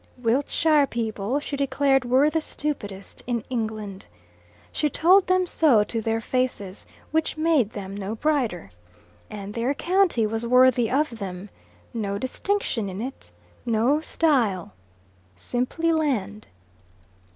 Wiltshire 0.17 0.87
people, 0.87 1.39
she 1.39 1.55
declared, 1.55 2.05
were 2.05 2.27
the 2.31 2.41
stupidest 2.41 3.21
in 3.27 3.43
England. 3.51 4.07
She 4.71 4.89
told 4.89 5.27
them 5.27 5.45
so 5.45 5.83
to 5.83 6.01
their 6.01 6.19
faces, 6.19 6.87
which 7.11 7.37
made 7.37 7.73
them 7.73 7.93
no 7.95 8.15
brighter. 8.15 8.71
And 9.29 9.53
their 9.53 9.75
county 9.75 10.25
was 10.25 10.43
worthy 10.43 10.89
of 10.89 11.19
them: 11.19 11.51
no 11.93 12.17
distinction 12.17 12.89
in 12.89 12.99
it 12.99 13.29
no 13.63 14.01
style 14.01 14.73
simply 15.35 15.91
land. 15.93 16.47